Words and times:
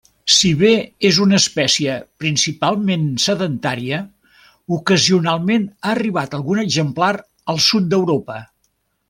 Si 0.35 0.49
bé 0.59 0.69
és 1.09 1.17
una 1.25 1.35
espècie 1.41 1.97
principalment 2.23 3.03
sedentària, 3.25 3.99
ocasionalment 4.79 5.69
ha 5.85 5.93
arribat 5.93 6.35
algun 6.41 6.65
exemplar 6.65 7.13
al 7.55 7.63
sud 7.69 7.87
d'Europa. 7.93 8.41